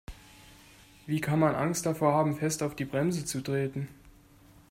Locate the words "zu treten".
3.23-3.87